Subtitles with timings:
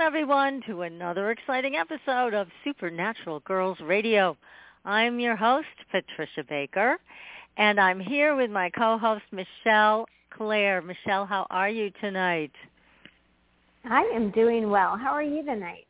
[0.00, 4.34] Welcome everyone to another exciting episode of Supernatural Girls Radio.
[4.86, 6.96] I'm your host, Patricia Baker,
[7.58, 10.80] and I'm here with my co-host, Michelle Claire.
[10.80, 12.50] Michelle, how are you tonight?
[13.84, 14.96] I am doing well.
[14.96, 15.84] How are you tonight?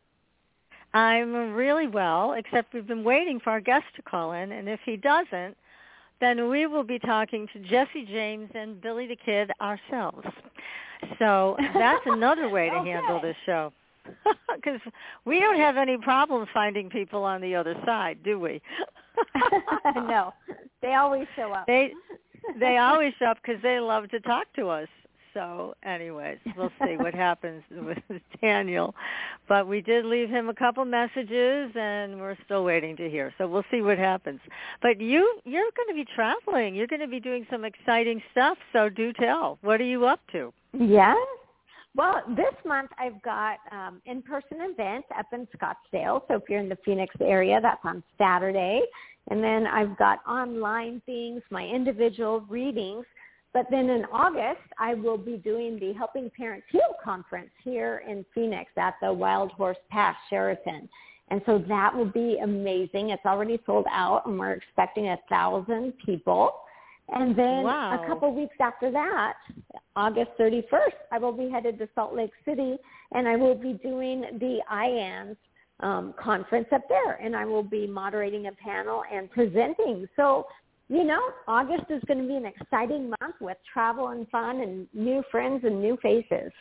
[0.93, 4.81] I'm really well, except we've been waiting for our guest to call in, and if
[4.85, 5.57] he doesn't,
[6.21, 10.27] then we will be talking to Jesse James and Billy the Kid ourselves.
[11.21, 12.91] So that's another way to Okay.
[12.91, 13.73] handle this show.
[14.57, 14.81] Because
[15.25, 18.61] we don't have any problems finding people on the other side, do we?
[19.95, 20.35] no,
[20.83, 21.67] they always show up.
[21.67, 21.93] They
[22.59, 24.89] they always show up because they love to talk to us.
[25.33, 27.99] So, anyways, we'll see what happens with
[28.41, 28.95] Daniel.
[29.49, 33.33] But we did leave him a couple messages, and we're still waiting to hear.
[33.39, 34.41] So we'll see what happens.
[34.83, 36.75] But you you're going to be traveling.
[36.75, 38.59] You're going to be doing some exciting stuff.
[38.73, 39.59] So do tell.
[39.63, 40.53] What are you up to?
[40.73, 41.17] Yes.
[41.97, 46.23] Well, this month I've got um, in-person events up in Scottsdale.
[46.29, 48.83] So if you're in the Phoenix area, that's on Saturday.
[49.29, 53.05] And then I've got online things, my individual readings.
[53.53, 58.25] But then in August, I will be doing the Helping Parents Heal conference here in
[58.33, 60.89] Phoenix at the Wild Horse Pass Sheraton.
[61.29, 63.11] And so that will be amazing.
[63.11, 66.55] It's already sold out, and we're expecting a thousand people.
[67.13, 68.03] And then Wow.
[68.03, 69.35] a couple weeks after that,
[69.97, 72.79] August 31st, I will be headed to Salt Lake City,
[73.13, 75.37] and I will be doing the IANDS
[75.81, 80.09] um, conference up there, and I will be moderating a panel and presenting.
[80.15, 80.47] So,
[80.89, 84.87] you know, August is going to be an exciting month with travel and fun and
[84.93, 86.53] new friends and new faces.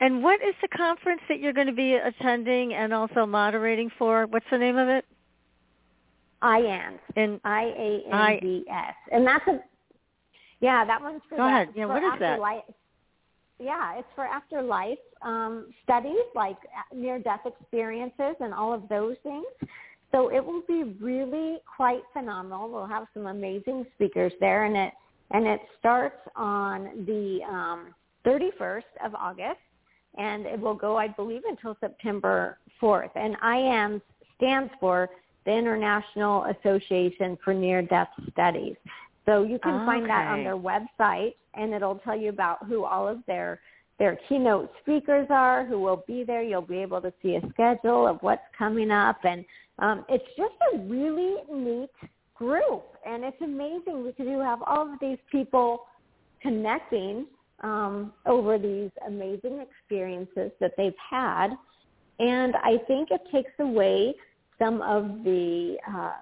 [0.00, 4.26] And what is the conference that you're going to be attending and also moderating for?
[4.26, 5.04] What's the name of it?
[6.42, 8.94] IANDS, In I-A-N-D-S.
[9.12, 9.60] And that's a,
[10.60, 11.68] yeah, that one's for Go the- ahead.
[11.74, 12.22] Yeah, what is that?
[12.22, 12.64] afterlife.
[13.60, 16.56] Yeah, it's for afterlife um, studies like
[16.94, 19.46] near-death experiences and all of those things.
[20.12, 22.70] So it will be really quite phenomenal.
[22.70, 24.92] We'll have some amazing speakers there, and it
[25.32, 27.94] and it starts on the um,
[28.24, 29.58] 31st of August,
[30.16, 33.10] and it will go, I believe, until September 4th.
[33.14, 34.00] And IANDS
[34.36, 35.10] stands for
[35.44, 38.76] the International Association for Near-Death Studies.
[39.26, 43.06] So you can find that on their website, and it'll tell you about who all
[43.06, 43.60] of their
[43.98, 46.42] their keynote speakers are, who will be there.
[46.42, 49.44] You'll be able to see a schedule of what's coming up, and
[49.80, 51.90] um, it's just a really neat
[52.34, 55.86] group, and it's amazing because you have all of these people
[56.40, 57.26] connecting
[57.62, 61.48] um, over these amazing experiences that they've had,
[62.20, 64.14] and I think it takes away
[64.58, 66.12] some of the uh,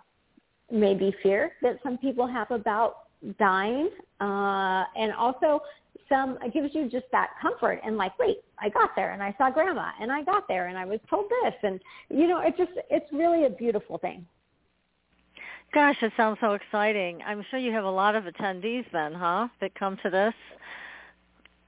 [0.70, 3.08] maybe fear that some people have about
[3.38, 5.60] dying, uh, and also
[6.08, 9.34] some it gives you just that comfort and like, wait, I got there and I
[9.38, 11.80] saw grandma and I got there and I was told this and
[12.10, 14.26] you know, it just it's really a beautiful thing.
[15.74, 17.20] Gosh, it sounds so exciting.
[17.26, 20.34] I'm sure you have a lot of attendees then, huh, that come to this?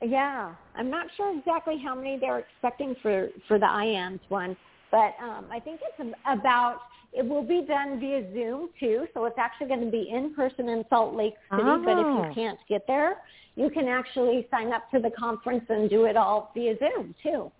[0.02, 4.56] Yeah, I'm not sure exactly how many they're expecting for for the IANDS one,
[4.91, 6.81] but um, I think it's about.
[7.10, 10.69] It will be done via Zoom too, so it's actually going to be in person
[10.69, 11.62] in Salt Lake City.
[11.82, 12.29] But if Oh.
[12.29, 13.17] you can't get there,
[13.56, 17.50] you can actually sign up to the conference and do it all via Zoom too.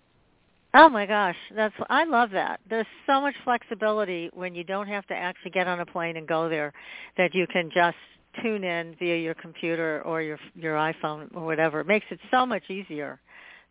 [0.75, 2.59] Oh my gosh, that's I love that.
[2.69, 6.27] There's so much flexibility when you don't have to actually get on a plane and
[6.27, 6.73] go there
[7.17, 7.97] that you can just
[8.43, 11.79] tune in via your computer or your your iPhone or whatever.
[11.79, 13.19] It makes it so much easier.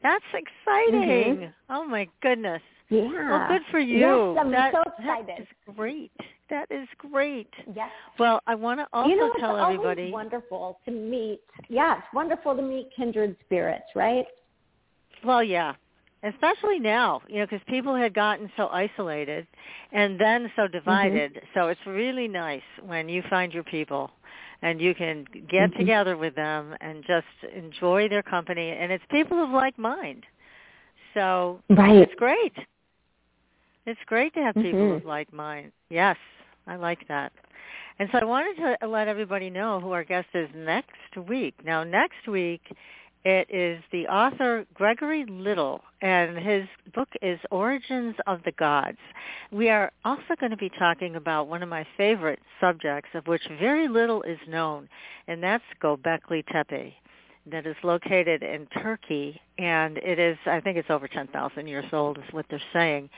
[0.03, 1.37] That's exciting.
[1.39, 1.55] Mhm.
[1.71, 2.63] Oh my goodness.
[2.91, 3.31] Yeah.
[3.31, 3.99] Well, good for you.
[3.99, 5.41] Yes, I'm That- so excited.
[5.41, 6.13] is great.
[6.49, 7.53] That is great.
[7.75, 7.91] Yes.
[8.19, 10.11] Well, I want to also you know, tell it's always everybody.
[10.11, 11.43] wonderful to meet.
[11.69, 14.27] Yeah, it's wonderful to meet kindred spirits, right?
[15.23, 15.75] Well, yeah.
[16.23, 19.47] especially now, you know, because people had gotten so isolated
[19.93, 21.35] and then so divided.
[21.35, 21.47] Mm-hmm.
[21.55, 24.11] So it's really nice when you find your people
[24.63, 25.79] and you can get mm-hmm.
[25.79, 28.71] together with them and just enjoy their company.
[28.71, 30.25] And it's people of like mind.
[31.15, 31.97] So right.
[31.97, 32.53] it's great.
[33.89, 34.97] It's great to have people mm-hmm.
[34.97, 35.73] of like mind.
[35.89, 36.19] Yes,
[36.67, 37.33] I like that.
[37.99, 41.55] And so I wanted to let everybody know who our guest is next week.
[41.65, 42.61] Now, next week
[43.25, 48.99] it is the author Gregory Little, and his book is Origins of the Gods.
[49.51, 53.49] We are also going to be talking about one of my favorite subjects, of which
[53.59, 54.91] very little is known,
[55.29, 56.93] and that's Göbekli Tepe
[57.51, 62.19] that is located in Turkey, and it is, I think it's over 10,000 years old
[62.19, 63.09] is what they're saying.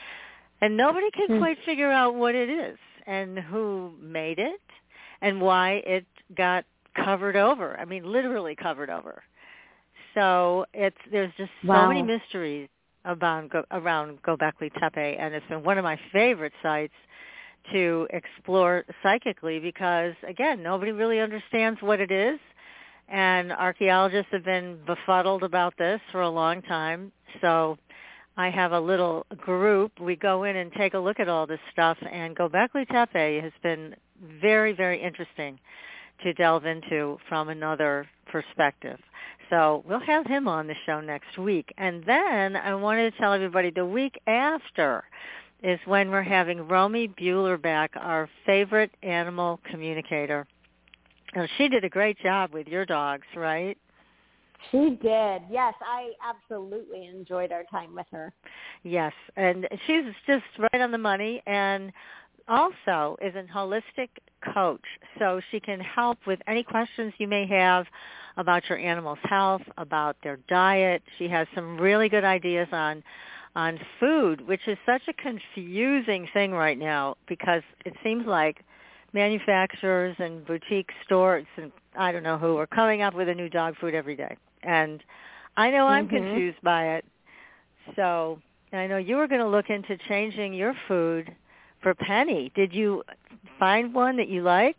[0.61, 1.39] And nobody can hmm.
[1.39, 4.61] quite figure out what it is and who made it
[5.23, 6.65] and why it got
[6.95, 7.79] covered over.
[7.79, 9.23] I mean, literally covered over.
[10.15, 11.89] So it's there's just so wow.
[11.89, 12.69] many mysteries
[13.05, 16.93] about around Göbekli Tepe, and it's been one of my favorite sites
[17.73, 22.39] to explore psychically because again, nobody really understands what it is,
[23.09, 27.13] and archaeologists have been befuddled about this for a long time.
[27.41, 27.79] So
[28.37, 30.01] I have a little group.
[30.01, 33.53] We go in and take a look at all this stuff, and Göbekli Tepe has
[33.63, 33.95] been
[34.41, 35.59] very, very interesting
[36.23, 38.99] to delve into from another perspective.
[39.51, 41.73] So we'll have him on the show next week.
[41.77, 45.05] And then I wanted to tell everybody the week after
[45.63, 50.47] is when we're having Romy Buhler back, our favorite animal communicator.
[51.35, 53.77] Now, she did a great job with your dogs, right?
[54.71, 55.43] She did.
[55.51, 58.33] Yes, I absolutely enjoyed our time with her.
[58.83, 61.93] Yes, and she's just right on the money and
[62.49, 64.09] also is a holistic
[64.55, 64.85] coach,
[65.19, 67.87] so she can help with any questions you may have
[68.37, 71.03] about your animal's health, about their diet.
[71.19, 73.03] She has some really good ideas on
[73.57, 78.65] on food, which is such a confusing thing right now because it seems like
[79.13, 83.49] manufacturers and boutique stores and I don't know who are coming up with a new
[83.49, 84.37] dog food every day.
[84.63, 85.03] And
[85.57, 86.17] I know I'm mm-hmm.
[86.17, 87.05] confused by it.
[87.97, 88.41] So
[88.73, 91.35] I know you were going to look into changing your food
[91.83, 92.53] for Penny.
[92.55, 93.03] Did you
[93.59, 94.77] find one that you like?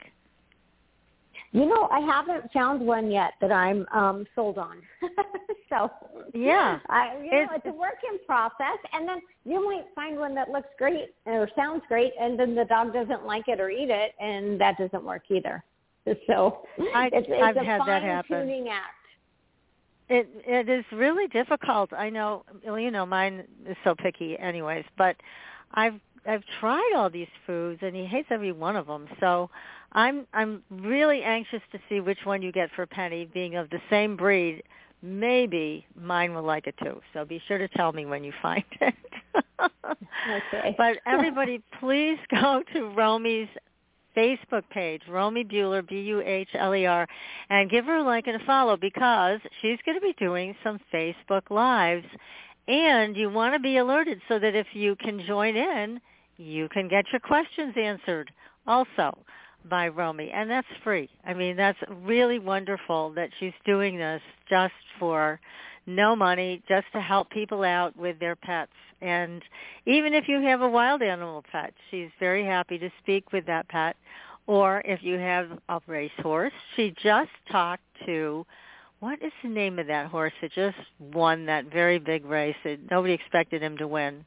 [1.53, 4.77] You know, I haven't found one yet that I'm um sold on.
[5.69, 5.91] so
[6.33, 10.17] yeah, I you know it's, it's a work in process, and then you might find
[10.17, 13.69] one that looks great or sounds great, and then the dog doesn't like it or
[13.69, 15.63] eat it, and that doesn't work either.
[16.25, 16.63] So
[16.95, 18.39] I, it's, it's I've a had that happen.
[18.39, 19.00] tuning act.
[20.11, 21.93] It it is really difficult.
[21.93, 24.83] I know, you know, mine is so picky, anyways.
[24.97, 25.15] But
[25.73, 29.07] I've I've tried all these foods and he hates every one of them.
[29.21, 29.49] So
[29.93, 33.79] I'm I'm really anxious to see which one you get for Penny, being of the
[33.89, 34.63] same breed.
[35.01, 36.99] Maybe mine will like it too.
[37.13, 38.93] So be sure to tell me when you find it.
[39.63, 40.75] okay.
[40.77, 43.47] But everybody, please go to Romy's
[44.15, 47.07] Facebook page, Romy Buhler, B-U-H-L-E-R,
[47.49, 50.79] and give her a like and a follow because she's going to be doing some
[50.93, 52.05] Facebook Lives.
[52.67, 55.99] And you want to be alerted so that if you can join in,
[56.37, 58.31] you can get your questions answered
[58.67, 59.17] also
[59.69, 61.09] by Romy, and that's free.
[61.25, 65.39] I mean, that's really wonderful that she's doing this just for
[65.85, 68.71] no money, just to help people out with their pets.
[69.01, 69.41] And
[69.85, 73.67] even if you have a wild animal pet, she's very happy to speak with that
[73.67, 73.95] pet.
[74.47, 78.45] Or if you have a racehorse, she just talked to
[78.99, 82.79] what is the name of that horse that just won that very big race that
[82.89, 84.25] nobody expected him to win?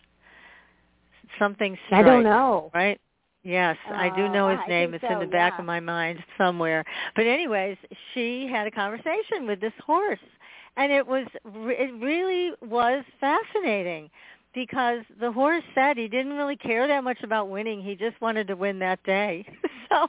[1.38, 2.70] something strike, I don't know.
[2.74, 3.00] Right?
[3.42, 4.94] Yes, uh, I do know his name.
[4.94, 5.60] It's so, in the back yeah.
[5.60, 6.84] of my mind somewhere.
[7.14, 7.76] But anyways,
[8.14, 10.18] she had a conversation with this horse,
[10.76, 14.10] and it was it really was fascinating
[14.54, 17.82] because the horse said he didn't really care that much about winning.
[17.82, 19.46] He just wanted to win that day.
[19.90, 20.08] so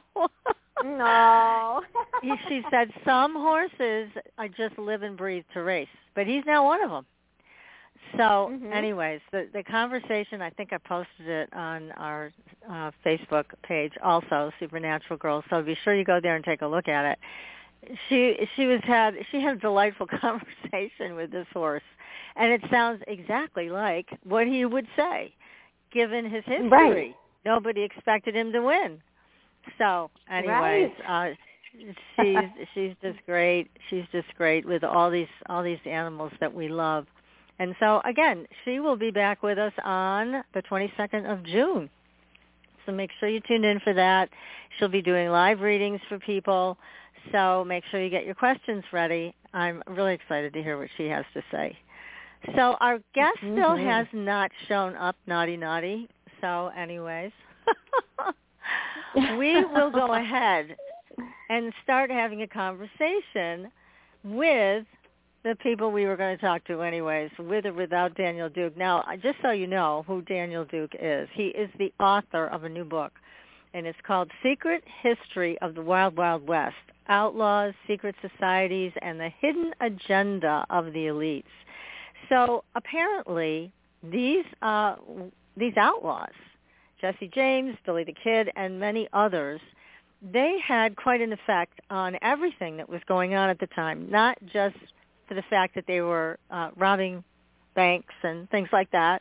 [0.84, 1.82] no.
[2.48, 6.82] she said some horses I just live and breathe to race, but he's now one
[6.82, 7.06] of them.
[8.12, 8.72] So, mm-hmm.
[8.72, 12.32] anyways, the the conversation I think I posted it on our
[12.70, 15.44] uh, Facebook page also, Supernatural Girls.
[15.50, 17.18] So be sure you go there and take a look at it.
[18.08, 21.82] She she was had she had a delightful conversation with this horse,
[22.36, 25.32] and it sounds exactly like what he would say,
[25.92, 26.68] given his history.
[26.68, 27.14] Right.
[27.44, 29.00] Nobody expected him to win.
[29.78, 31.32] So, anyways, right.
[31.32, 31.34] uh,
[32.16, 33.70] she's she's just great.
[33.88, 37.06] She's just great with all these all these animals that we love.
[37.58, 41.88] And so again, she will be back with us on the 22nd of June.
[42.84, 44.28] So make sure you tune in for that.
[44.78, 46.78] She'll be doing live readings for people.
[47.32, 49.34] So make sure you get your questions ready.
[49.52, 51.76] I'm really excited to hear what she has to say.
[52.54, 53.54] So our guest mm-hmm.
[53.54, 56.08] still has not shown up, naughty naughty.
[56.40, 57.32] So, anyways,
[59.38, 60.76] we will go ahead
[61.48, 63.70] and start having a conversation
[64.22, 64.84] with
[65.44, 68.76] the people we were going to talk to anyways, with or without Daniel Duke.
[68.76, 72.68] Now, just so you know who Daniel Duke is, he is the author of a
[72.68, 73.12] new book,
[73.76, 76.76] and it's called Secret History of the Wild Wild West,
[77.08, 81.44] Outlaws, Secret Societies, and the Hidden Agenda of the Elites.
[82.30, 83.70] So apparently,
[84.02, 84.96] these uh,
[85.58, 86.32] these outlaws,
[87.02, 89.60] Jesse James, Billy the Kid, and many others,
[90.22, 94.38] they had quite an effect on everything that was going on at the time, not
[94.50, 94.76] just
[95.28, 97.22] for the fact that they were uh, robbing
[97.74, 99.20] banks and things like that,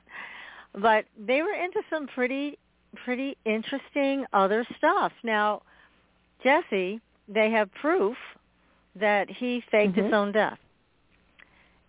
[0.73, 2.57] but they were into some pretty
[2.95, 5.11] pretty interesting other stuff.
[5.23, 5.61] Now,
[6.43, 8.17] Jesse, they have proof
[8.95, 10.05] that he faked mm-hmm.
[10.05, 10.57] his own death.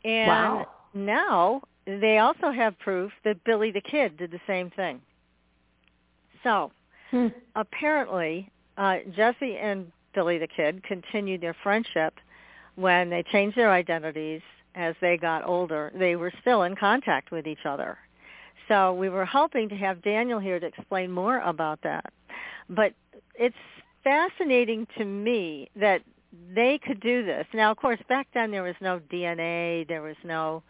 [0.04, 0.66] And wow.
[0.94, 5.00] now they also have proof that Billy the Kid did the same thing.
[6.42, 6.70] So
[7.10, 7.28] hmm.
[7.54, 12.14] apparently, uh, Jesse and Billy the Kid continued their friendship
[12.76, 14.42] when they changed their identities
[14.74, 15.92] as they got older.
[15.94, 17.98] They were still in contact with each other.
[18.68, 22.12] So we were hoping to have Daniel here to explain more about that.
[22.68, 22.94] But
[23.34, 23.56] it's
[24.02, 26.02] fascinating to me that
[26.54, 27.46] they could do this.
[27.54, 29.86] Now, of course, back then there was no DNA.
[29.86, 30.62] There was no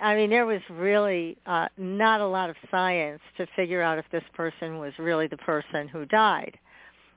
[0.00, 4.04] I mean, there was really uh, not a lot of science to figure out if
[4.10, 6.58] this person was really the person who died.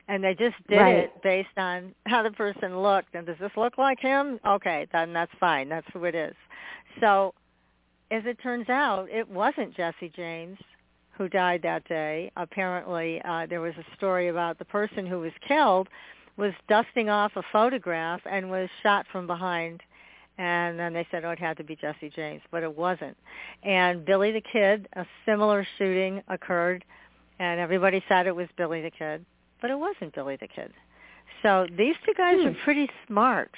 [0.08, 0.96] And they just did right.
[0.98, 3.16] it based on how the person looked.
[3.16, 4.40] And does this look like him?
[4.46, 5.68] Okay, then that's fine.
[5.68, 6.36] That's who it is.
[7.00, 7.34] So
[8.12, 10.58] as it turns out, it wasn't Jesse James
[11.18, 12.32] who died that day.
[12.36, 15.88] Apparently, uh, there was a story about the person who was killed
[16.38, 19.82] was dusting off a photograph and was shot from behind
[20.38, 23.16] and then they said, oh, it had to be Jesse James, but it wasn't.
[23.64, 26.84] And Billy the Kid, a similar shooting occurred,
[27.40, 29.26] and everybody said it was Billy the Kid,
[29.62, 30.74] but it wasn't Billy the Kid.
[31.42, 32.48] So these two guys hmm.
[32.48, 33.52] are pretty smart.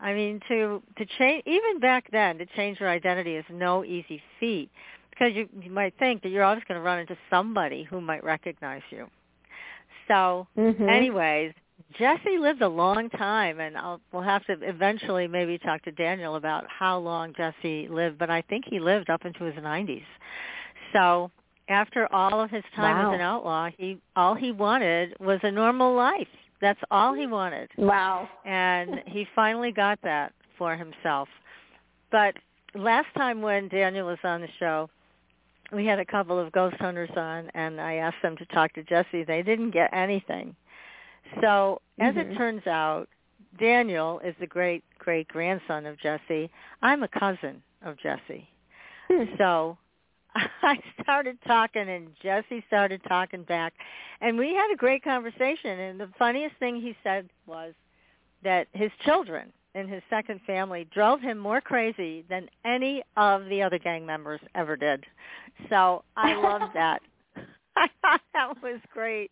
[0.00, 4.22] I mean, to to change even back then to change your identity is no easy
[4.40, 4.70] feat
[5.10, 8.24] because you you might think that you're always going to run into somebody who might
[8.24, 9.08] recognize you.
[10.08, 10.88] So, mm-hmm.
[10.88, 11.54] anyways,
[11.98, 16.36] Jesse lived a long time, and I'll, we'll have to eventually maybe talk to Daniel
[16.36, 18.18] about how long Jesse lived.
[18.18, 20.04] But I think he lived up into his 90s.
[20.92, 21.30] So
[21.68, 23.10] after all of his time wow.
[23.10, 26.28] as an outlaw, he all he wanted was a normal life.
[26.64, 27.68] That's all he wanted.
[27.76, 28.26] Wow.
[28.46, 31.28] And he finally got that for himself.
[32.10, 32.36] But
[32.74, 34.88] last time when Daniel was on the show,
[35.74, 38.82] we had a couple of ghost hunters on, and I asked them to talk to
[38.82, 39.24] Jesse.
[39.24, 40.56] They didn't get anything.
[41.42, 42.32] So as mm-hmm.
[42.32, 43.08] it turns out,
[43.60, 46.50] Daniel is the great great grandson of Jesse.
[46.80, 48.48] I'm a cousin of Jesse.
[49.10, 49.24] Hmm.
[49.36, 49.76] So
[50.62, 53.74] I started talking and Jesse started talking back
[54.20, 57.74] and we had a great conversation and the funniest thing he said was
[58.42, 63.62] that his children in his second family drove him more crazy than any of the
[63.62, 65.04] other gang members ever did.
[65.68, 67.02] So I loved that.
[67.76, 69.30] I thought that was great.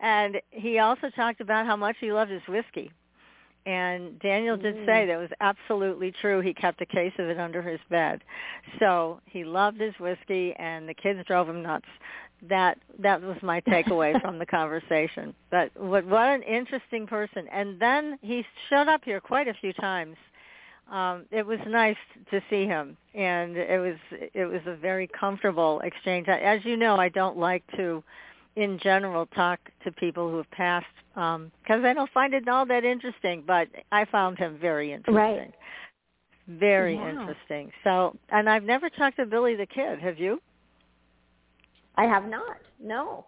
[0.00, 2.92] And he also talked about how much he loved his whiskey.
[3.66, 4.86] And Daniel did mm.
[4.86, 6.40] say that was absolutely true.
[6.40, 8.22] He kept a case of it under his bed.
[8.78, 11.86] So he loved his whiskey and the kids drove him nuts.
[12.48, 15.34] That that was my takeaway from the conversation.
[15.50, 17.48] But what what an interesting person.
[17.50, 20.16] And then he showed up here quite a few times.
[20.92, 21.96] Um, it was nice
[22.30, 23.96] to see him and it was
[24.32, 26.28] it was a very comfortable exchange.
[26.28, 28.04] As you know, I don't like to
[28.54, 32.66] in general talk to people who have passed because um, I don't find it all
[32.66, 33.42] that interesting.
[33.46, 35.14] But I found him very interesting.
[35.14, 35.54] Right.
[36.46, 37.10] Very yeah.
[37.10, 37.72] interesting.
[37.82, 39.98] So, and I've never talked to Billy the Kid.
[40.00, 40.40] Have you?
[41.96, 42.58] I have not.
[42.80, 43.26] No.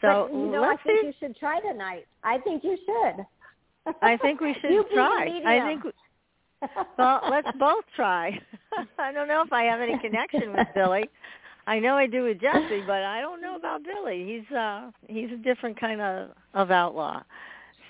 [0.00, 2.06] So but, you know, I think you should try tonight.
[2.22, 3.94] I think you should.
[4.02, 5.40] I think we should you try.
[5.46, 5.84] I think.
[5.84, 5.92] We,
[6.98, 8.38] well, let's both try.
[8.98, 11.08] I don't know if I have any connection with Billy.
[11.68, 14.24] I know I do with Jesse, but I don't know about Billy.
[14.24, 17.22] He's uh he's a different kind of of outlaw.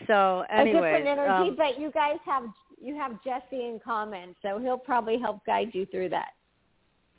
[0.06, 2.44] So anyway, a different energy, um, but you guys have
[2.80, 6.30] you have Jesse in common, so he'll probably help guide you through that.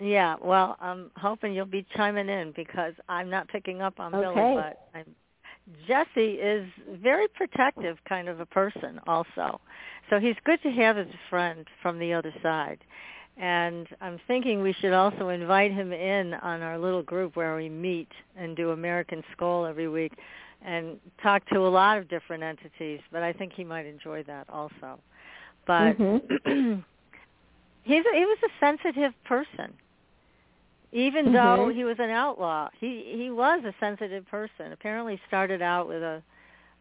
[0.02, 4.34] Yeah, well, I'm hoping you'll be chiming in because I'm not picking up on okay.
[4.34, 5.16] Billy, but I'm,
[5.88, 6.68] Jesse is
[7.02, 9.60] very protective kind of a person also.
[10.10, 12.80] So he's good to have as a friend from the other side.
[13.40, 17.70] And I'm thinking we should also invite him in on our little group where we
[17.70, 20.12] meet and do American Scole every week
[20.62, 23.00] and talk to a lot of different entities.
[23.12, 25.00] But I think he might enjoy that also.
[25.66, 26.80] But mm-hmm.
[27.84, 29.74] he's a, he was a sensitive person.
[30.92, 31.34] Even Mhm.
[31.34, 34.74] though he was an outlaw, he he was a sensitive person.
[34.74, 36.22] Apparently, started out with a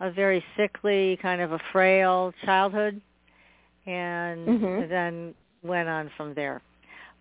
[0.01, 3.01] a very sickly, kind of a frail childhood,
[3.87, 4.89] and Mhm.
[4.89, 6.63] then went on from there.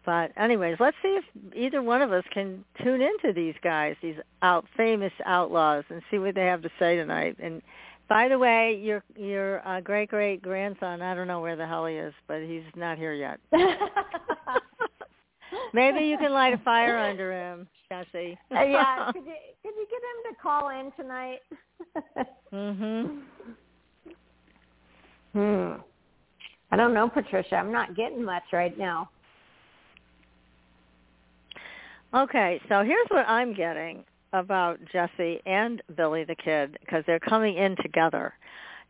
[0.05, 4.15] But anyways, let's see if either one of us can tune into these guys, these
[4.41, 7.35] out famous outlaws, and see what they have to say tonight.
[7.43, 7.61] And
[8.07, 11.85] by the way, your your uh, great great grandson, I don't know where the hell
[11.85, 13.39] he is, but he's not here yet.
[15.73, 18.37] Maybe you can light a fire under him, Jesse.
[18.55, 21.39] Uh, yeah, could you could you get him to call in tonight?
[22.53, 23.21] mhm.
[25.33, 25.81] Hmm.
[26.71, 27.55] I don't know, Patricia.
[27.55, 29.09] I'm not getting much right now.
[32.13, 37.57] Okay, so here's what I'm getting about Jesse and Billy the Kid because they're coming
[37.57, 38.33] in together.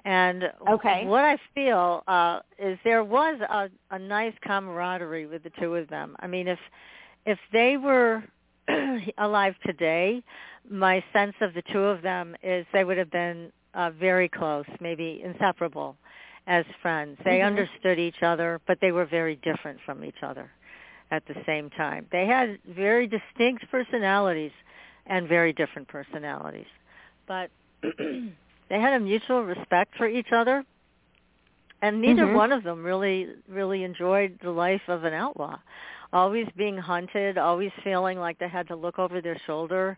[0.05, 1.05] And Okay.
[1.05, 5.89] what I feel uh, is there was a, a nice camaraderie with the two of
[5.89, 6.15] them.
[6.19, 6.59] I mean, if
[7.25, 8.23] if they were
[9.17, 10.23] alive today,
[10.69, 14.65] my sense of the two of them is they would have been uh, very close,
[14.79, 15.97] maybe inseparable
[16.47, 17.19] as friends.
[17.23, 17.45] They Mhm.
[17.45, 20.49] understood each other, but they were very different from each other
[21.11, 22.07] at the same time.
[22.11, 24.51] They had very distinct personalities
[25.05, 26.67] and very different personalities.
[27.27, 27.51] But
[27.81, 30.65] they had a mutual respect for each other
[31.81, 32.35] and neither Mhm.
[32.35, 35.59] one of them really really enjoyed the life of an outlaw.
[36.13, 39.97] Always being hunted, always feeling like they had to look over their shoulder,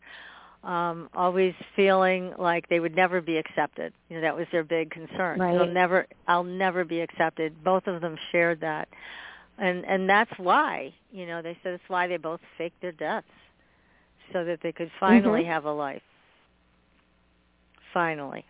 [0.63, 3.93] um, always feeling like they would never be accepted.
[4.09, 5.39] You know, that was their big concern.
[5.39, 5.53] Right.
[5.53, 7.63] They'll never I'll never be accepted.
[7.63, 8.89] Both of them shared that.
[9.57, 13.27] And and that's why, you know, they said it's why they both faked their deaths
[14.33, 15.47] so that they could finally Mhm.
[15.47, 16.01] have a life.
[17.93, 18.45] Finally.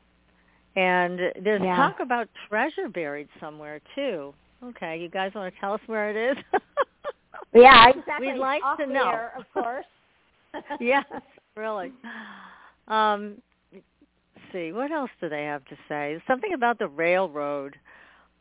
[0.75, 1.75] And there's Yeah.
[1.75, 4.33] talk about treasure buried somewhere too.
[4.63, 6.43] Okay, you guys want to tell us where it is?
[7.53, 8.33] Yeah, exactly.
[8.33, 9.09] We'd like Off to know.
[9.09, 9.85] air, of course.
[10.79, 11.05] yes,
[11.55, 11.91] really.
[12.87, 13.41] Um,
[13.71, 13.85] let's
[14.51, 16.21] see, what else do they have to say?
[16.27, 17.75] Something about the railroad.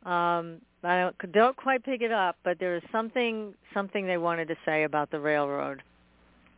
[0.04, 4.48] Um, I don't, don't quite pick it up, but there is something something they wanted
[4.48, 5.82] to say about the railroad.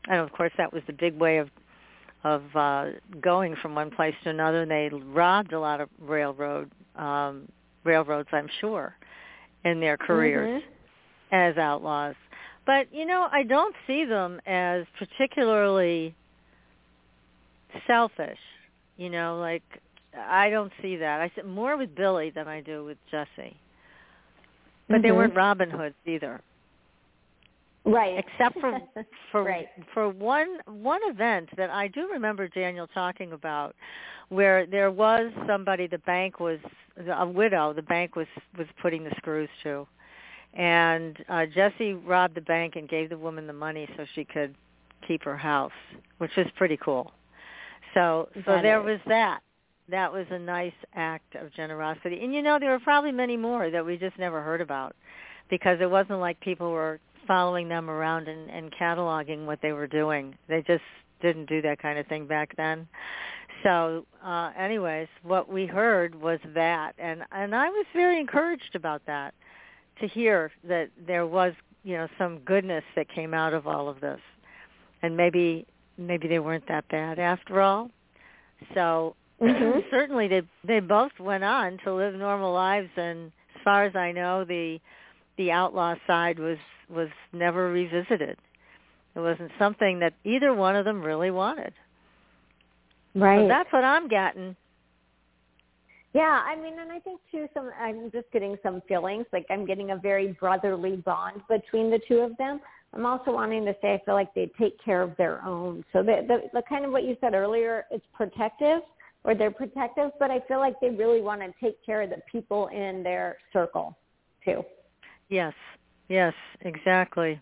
[0.08, 1.50] And of course, that was the big way of
[2.22, 2.84] of uh,
[3.20, 4.62] going from one place to another.
[4.62, 7.48] And they robbed a lot of railroad um,
[7.84, 8.94] railroads, I'm sure,
[9.64, 10.66] in their careers Mhm.
[11.32, 12.14] as outlaws.
[12.66, 16.14] But you know, I don't see them as particularly
[17.86, 18.38] selfish.
[18.96, 19.62] You know, like
[20.18, 21.20] I don't see that.
[21.20, 23.56] I see more with Billy than I do with Jesse.
[24.88, 25.16] But they Mhm.
[25.16, 26.40] weren't Robin Hoods either,
[27.84, 28.18] Right.
[28.18, 28.80] except for
[29.30, 29.68] for right.
[29.94, 33.76] for one one event that I do remember Daniel talking about,
[34.28, 36.58] where there was somebody the bank was
[37.08, 38.26] a widow the bank was
[38.58, 39.86] was putting the screws to,
[40.54, 44.54] and uh, Jesse robbed the bank and gave the woman the money so she could
[45.06, 45.72] keep her house,
[46.18, 47.12] which was pretty cool.
[47.94, 48.86] So so That there is.
[48.86, 49.40] was that.
[49.88, 52.20] That was a nice act of generosity.
[52.22, 54.94] And you know there were probably many more that we just never heard about
[55.50, 59.88] because it wasn't like people were following them around and, and cataloging what they were
[59.88, 60.34] doing.
[60.48, 60.82] They just
[61.20, 62.86] didn't do that kind of thing back then.
[63.64, 69.02] So, uh anyways, what we heard was that and and I was very encouraged about
[69.06, 69.34] that
[70.00, 71.52] to hear that there was,
[71.84, 74.20] you know, some goodness that came out of all of this.
[75.02, 75.66] And maybe
[76.00, 77.90] maybe they weren't that bad after all.
[78.74, 79.88] So Mhm.
[79.90, 84.12] certainly they they both went on to live normal lives and as far as I
[84.12, 84.80] know the
[85.38, 86.58] the outlaw side was
[86.88, 88.36] was never revisited.
[89.14, 91.72] It wasn't something that either one of them really wanted.
[93.14, 93.40] Right.
[93.40, 94.54] So that's what I'm getting.
[96.12, 99.64] Yeah, I mean, and I think too, some I'm just getting some feelings like I'm
[99.64, 102.60] getting a very brotherly bond between the two of them.
[102.94, 105.84] I'm also wanting to say I feel like they take care of their own.
[105.92, 108.80] So the the, the kind of what you said earlier, it's protective
[109.24, 112.20] or they're protective, but I feel like they really want to take care of the
[112.30, 113.96] people in their circle
[114.44, 114.64] too.
[115.28, 115.54] Yes.
[116.08, 117.40] Yes, exactly.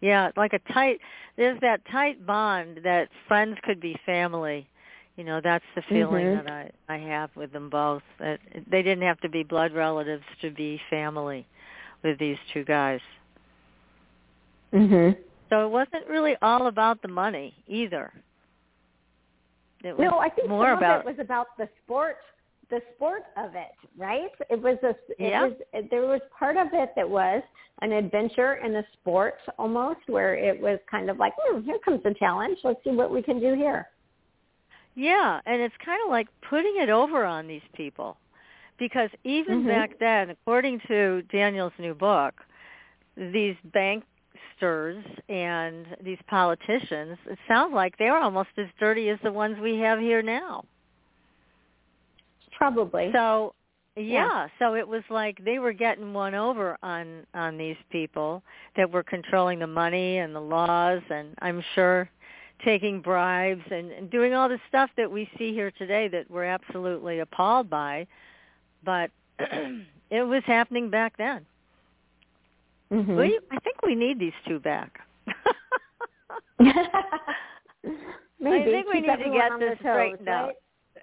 [0.00, 1.00] Yeah, like a tight
[1.36, 4.68] there's that tight bond that friends could be family.
[5.16, 6.44] You know, that's the feeling Mhm.
[6.44, 8.02] that I I have with them both.
[8.18, 11.46] That they didn't have to be blood relatives to be family
[12.02, 13.00] with these two guys.
[14.72, 15.16] Mhm.
[15.48, 18.12] So it wasn't really all about the money either.
[19.82, 22.18] It was No, I think more some about of it was about the sport,
[22.68, 24.30] the sport of it, right?
[24.48, 25.46] It was a, it Yeah.
[25.46, 27.42] was there was part of it that was
[27.82, 32.02] an adventure and a sport almost, where it was kind of like, hmm, here comes
[32.02, 32.58] the challenge.
[32.62, 33.88] Let's see what we can do here.
[34.94, 38.18] Yeah, and it's kind of like putting it over on these people.
[38.78, 39.68] Because even Mhm.
[39.68, 42.44] back then, according to Daniel's new book,
[43.16, 43.56] these
[44.60, 49.56] banksters and these politicians, it sounds like they were almost as dirty as the ones
[49.60, 50.64] we have here now.
[52.56, 53.10] Probably.
[53.12, 53.54] So
[53.96, 58.42] yeah, yeah, so it was like they were getting one over on on these people
[58.76, 62.08] that were controlling the money and the laws and I'm sure
[62.64, 66.44] taking bribes and, and doing all the stuff that we see here today that we're
[66.44, 68.06] absolutely appalled by.
[68.84, 69.10] But
[70.10, 71.46] it was happening back then.
[72.92, 73.16] Mm-hmm.
[73.16, 75.00] We, I think we need these two back.
[76.58, 78.60] Maybe.
[78.60, 80.46] I think we need to get this straightened out.
[80.46, 80.56] right?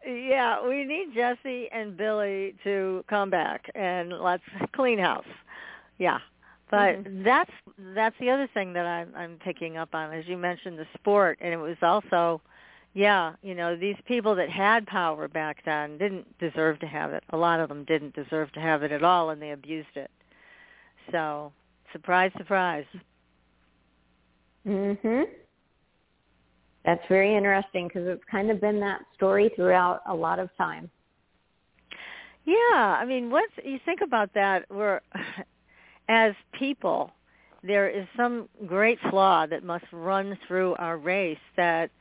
[0.05, 5.25] Yeah, we need Jesse and Billy to come back and let's clean house.
[5.97, 6.19] Yeah.
[6.69, 7.23] But Mhm.
[7.23, 7.51] that's
[7.95, 11.37] that's the other thing that I'm I'm picking up on as you mentioned the sport
[11.41, 12.41] and it was also
[12.93, 17.23] yeah, you know, these people that had power back then didn't deserve to have it.
[17.29, 20.09] A lot of them didn't deserve to have it at all and they abused it.
[21.11, 21.51] So,
[21.91, 22.85] surprise surprise.
[24.65, 25.25] Mhm.
[26.85, 30.89] That's very interesting because it's kind of been that story throughout a lot of time.
[32.45, 32.55] Yeah,
[32.97, 35.01] I mean, once you think about that, we're
[36.09, 37.11] as people,
[37.61, 41.91] there is some great flaw that must run through our race that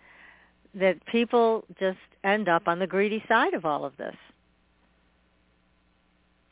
[0.75, 4.14] that people just end up on the greedy side of all of this.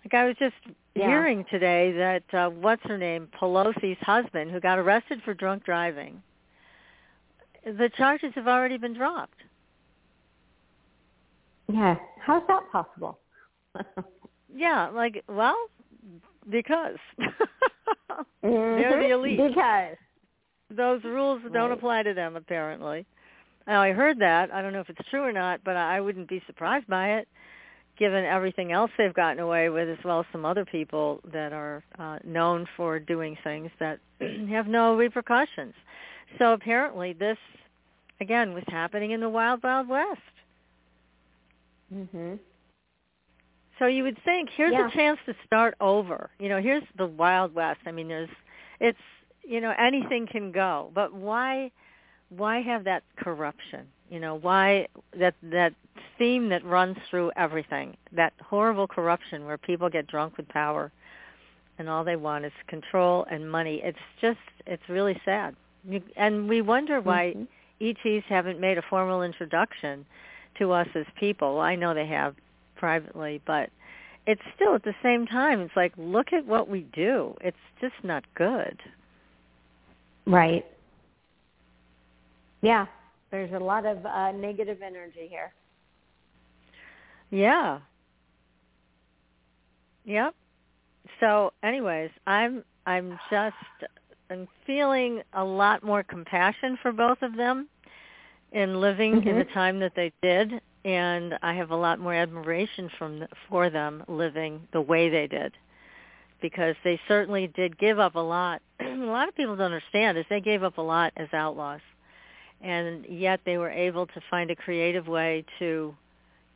[0.04, 0.54] Like I was just
[0.94, 1.06] Yeah.
[1.08, 6.22] hearing today that uh, what's her name, Pelosi's husband, who got arrested for drunk driving.
[7.64, 9.38] The charges have already been dropped.
[11.72, 11.96] Yeah.
[12.20, 13.18] How's that possible?
[14.56, 15.56] Yeah, like well,
[16.48, 18.24] because Mhm.
[18.42, 19.40] they're the elite.
[19.48, 19.96] Because
[20.70, 21.72] Those rules don't Right.
[21.72, 23.04] apply to them apparently.
[23.66, 24.52] Now I heard that.
[24.54, 27.26] I don't know if it's true or not, but I wouldn't be surprised by it,
[27.98, 31.82] given everything else they've gotten away with, as well as some other people that are
[31.98, 33.98] uh, known for doing things that
[34.48, 35.74] have no repercussions.
[36.38, 37.38] So apparently, this
[38.20, 40.20] again was happening in the wild, wild west.
[41.92, 42.38] mhm.
[43.78, 44.86] So you would think here's Yeah.
[44.88, 46.30] a chance to start over.
[46.38, 47.80] You know, here's the Wild West.
[47.86, 48.30] I mean, there's
[48.80, 48.98] it's
[49.42, 51.70] you know anything can go, but why
[52.30, 53.86] why have that corruption?
[54.10, 54.88] You know, why
[55.18, 55.74] that that
[56.18, 60.92] theme that runs through everything, that horrible corruption where people get drunk with power
[61.78, 63.80] and all they want is control and money.
[63.82, 65.56] It's just it's really sad.
[66.16, 67.46] And we wonder why Mhm.
[67.80, 70.06] ETs haven't made a formal introduction
[70.56, 71.56] to us as people.
[71.56, 72.36] Well, I know they have
[72.76, 73.70] privately, but
[74.26, 77.36] it's still at the same time it's like look at what we do.
[77.40, 78.80] It's just not good.
[80.26, 80.64] Right.
[82.62, 82.86] Yeah.
[83.34, 85.52] There's a lot of uh, negative energy here.
[87.32, 87.80] Yeah.
[90.04, 90.36] Yep.
[91.18, 93.56] So anyways, I'm I'm just
[94.30, 97.68] I'm feeling a lot more compassion for both of them
[98.52, 99.52] in living in the Mhm.
[99.52, 104.68] time that they did and I have a lot more admiration from for them living
[104.72, 105.56] the way they did
[106.40, 108.62] because they certainly did give up a lot.
[108.80, 111.80] a lot of people don't understand is they gave up a lot as outlaws.
[112.60, 115.94] And yet they were able to find a creative way to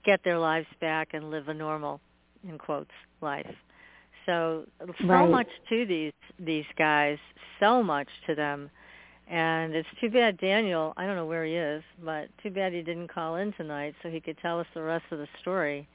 [0.05, 2.01] get their lives back and live a normal
[2.49, 3.55] in quotes life.
[4.27, 4.65] So
[5.01, 5.31] so Right.
[5.31, 7.19] much to these these guys,
[7.61, 8.71] so much to them.
[9.27, 12.81] And it's too bad Daniel, I don't know where he is, but too bad he
[12.81, 15.87] didn't call in tonight so he could tell us the rest of the story.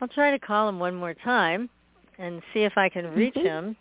[0.00, 1.70] I'll try to call him one more time
[2.18, 3.42] and see if I can reach Mhm.
[3.42, 3.76] him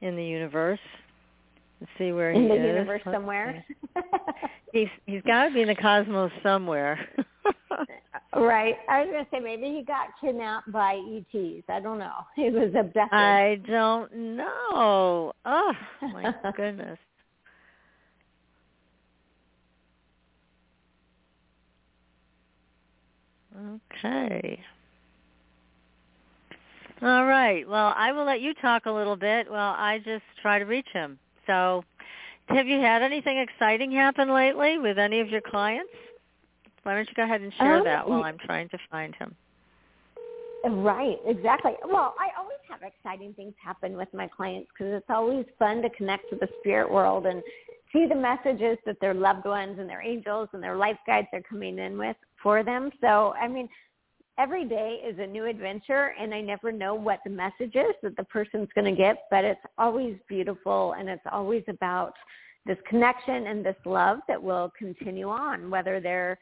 [0.00, 0.80] in the universe
[1.80, 2.66] and see where In he the is.
[2.66, 3.64] universe Let's somewhere.
[4.72, 7.08] He's he's got to be in the cosmos somewhere.
[8.32, 8.76] Uh, right.
[8.88, 11.64] I was going to say maybe he got kidnapped by ETs.
[11.68, 12.12] I don't know.
[12.36, 13.12] He was abducted.
[13.12, 15.32] I don't know.
[15.44, 16.98] Oh my goodness.
[23.98, 24.60] Okay.
[27.02, 27.66] All right.
[27.68, 30.88] Well, I will let you talk a little bit while I just try to reach
[30.92, 31.18] him.
[31.50, 31.82] So,
[32.46, 35.90] have you had anything exciting happen lately with any of your clients?
[36.84, 39.34] Why don't you go ahead and share Um, that while I'm trying to find him?
[40.64, 41.72] Right, exactly.
[41.84, 45.90] Well, I always have exciting things happen with my clients because it's always fun to
[45.90, 47.42] connect with the spirit world and
[47.92, 51.42] see the messages that their loved ones and their angels and their life guides are
[51.42, 52.90] coming in with for them.
[53.00, 53.68] So, I mean,
[54.40, 58.16] every day is a new adventure and I never know what the message is that
[58.16, 62.14] the person's going to get, but it's always beautiful and it's always about
[62.64, 66.38] this connection and this love that will continue on, whether they're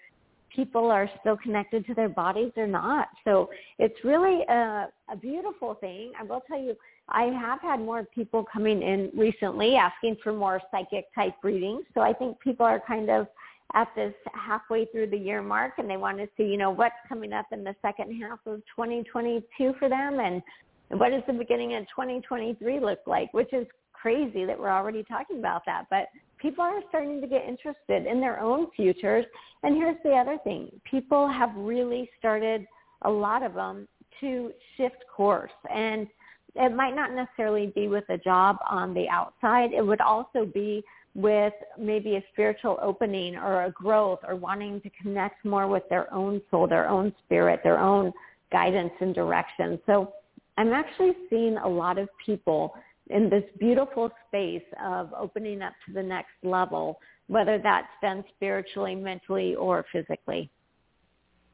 [0.54, 3.08] people are still connected to their bodies or not.
[3.24, 6.12] So it's really a, a beautiful thing.
[6.18, 6.74] I will tell you,
[7.08, 11.82] I have had more people coming in recently asking for more psychic type readings.
[11.94, 13.26] So I think people are kind of
[13.74, 16.94] at this halfway through the year mark and they want to see, you know, what's
[17.08, 20.42] coming up in the second half of 2022 for them and
[20.90, 25.38] what does the beginning of 2023 look like, which is crazy that we're already talking
[25.38, 25.84] about that.
[25.90, 26.06] But
[26.38, 29.26] people are starting to get interested in their own futures.
[29.62, 30.70] And here's the other thing.
[30.90, 32.66] People have really started,
[33.02, 33.86] a lot of them,
[34.20, 35.52] to shift course.
[35.72, 36.06] And
[36.54, 39.72] it might not necessarily be with a job on the outside.
[39.72, 40.82] It would also be
[41.14, 46.12] with maybe a spiritual opening or a growth or wanting to connect more with their
[46.12, 48.12] own soul, their own spirit, their own
[48.52, 49.78] guidance and direction.
[49.86, 50.12] So
[50.56, 52.74] I'm actually seeing a lot of people
[53.10, 58.94] in this beautiful space of opening up to the next level, whether that's done spiritually,
[58.94, 60.50] mentally, or physically.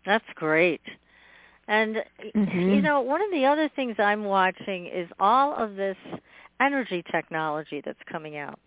[0.05, 0.81] That's great.
[1.69, 1.97] And
[2.37, 2.59] mm-hmm.
[2.59, 5.97] you know, one of the other things I'm watching is all of this
[6.61, 8.59] energy technology that's coming out.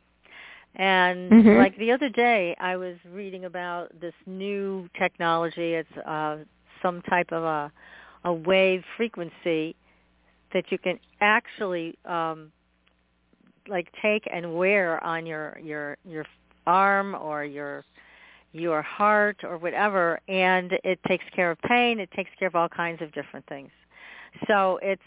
[0.75, 1.57] And mm-hmm.
[1.57, 5.73] like the other day, I was reading about this new technology.
[5.73, 6.37] It's uh,
[6.81, 7.71] some type of a,
[8.25, 9.75] a wave frequency
[10.53, 12.51] that you can actually um,
[13.67, 16.25] like take and wear on your your your
[16.65, 17.83] arm or your
[18.53, 22.69] your heart or whatever and it takes care of pain it takes care of all
[22.69, 23.69] kinds of different things
[24.47, 25.01] so it's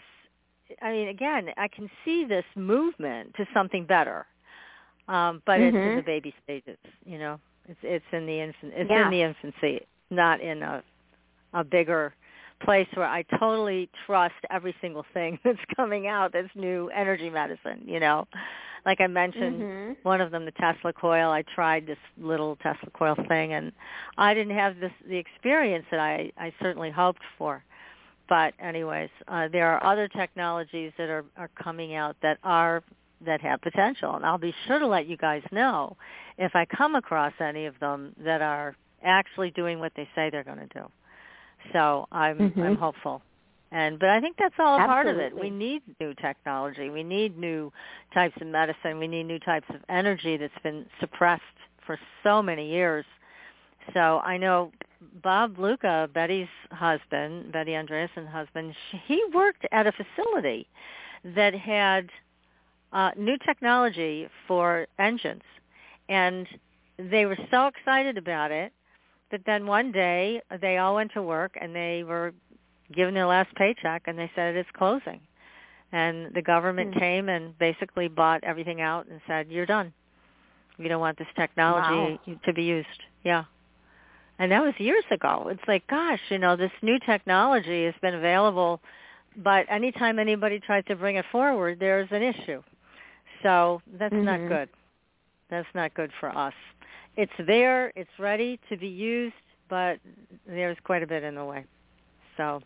[0.81, 4.25] i mean again i can see this movement to something better
[5.11, 5.63] um but mm-hmm.
[5.63, 5.95] it's in mm-hmm.
[5.97, 9.05] the baby stages you know it's it's in the infant it's yeah.
[9.05, 10.83] in the infancy not in a
[11.53, 12.13] a bigger
[12.63, 17.83] place where I totally trust every single thing that's coming out that's new energy medicine,
[17.85, 18.27] you know.
[18.83, 19.93] Like I mentioned, mm-hmm.
[20.01, 23.71] one of them, the Tesla coil, I tried this little Tesla coil thing and
[24.17, 27.63] I didn't have this the experience that I, I certainly hoped for.
[28.27, 32.81] But anyways, uh, there are other technologies that are, are coming out that are
[33.25, 35.95] that have potential and I'll be sure to let you guys know
[36.37, 40.43] if I come across any of them that are actually doing what they say they're
[40.43, 40.91] going to do.
[41.73, 42.61] So I'm mm-hmm.
[42.61, 43.21] I'm hopeful.
[43.71, 44.87] And but I think that's all a Absolutely.
[44.87, 45.41] part of it.
[45.41, 46.89] We need new technology.
[46.89, 47.71] We need new
[48.13, 48.99] types of medicine.
[48.99, 51.43] We need new types of energy that's been suppressed
[51.85, 53.05] for so many years.
[53.93, 54.71] So I know
[55.23, 58.75] Bob Luca, Betty's husband, Betty Andreasson's husband,
[59.07, 60.67] he worked at a facility
[61.23, 62.09] that had
[62.93, 65.43] uh, new technology for engines,
[66.09, 66.47] and
[66.97, 68.73] they were so excited about it
[69.31, 72.33] that then one day they all went to work and they were
[72.93, 75.21] given their last paycheck and they said it's closing.
[75.93, 76.99] And the government mm-hmm.
[76.99, 79.93] came and basically bought everything out and said, you're done.
[80.77, 82.35] We don't want this technology wow.
[82.45, 82.87] to be used.
[83.23, 83.45] Yeah.
[84.39, 85.49] And that was years ago.
[85.51, 88.81] It's like, gosh, you know, this new technology has been available,
[89.37, 92.63] but anytime anybody tries to bring it forward, there's an issue.
[93.43, 94.25] So that's mm-hmm.
[94.25, 94.69] not good.
[95.49, 96.53] That's not good for us
[97.17, 99.35] it's there, it's ready to be used,
[99.69, 99.99] but
[100.47, 101.65] there's quite a bit in the way.
[102.37, 102.61] So,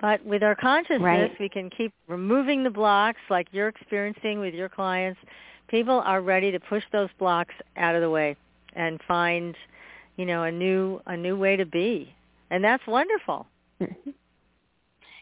[0.00, 1.40] but with our consciousness, right.
[1.40, 5.18] we can keep removing the blocks like you're experiencing with your clients.
[5.66, 8.36] People are ready to push those blocks out of the way
[8.74, 9.56] and find,
[10.16, 12.14] you know, a new a new way to be.
[12.50, 13.46] And that's wonderful.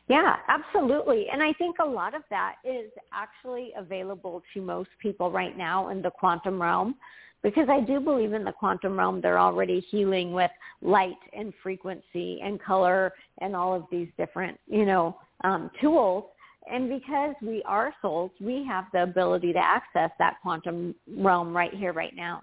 [0.08, 1.26] Yeah, absolutely.
[1.32, 5.88] And I think a lot of that is actually available to most people right now
[5.88, 6.94] in the quantum realm
[7.42, 12.40] because I do believe in the quantum realm they're already healing with light and frequency
[12.42, 16.24] and color and all of these different, you know, um, tools.
[16.70, 21.72] And because we are souls, we have the ability to access that quantum realm right
[21.72, 22.42] here, right now.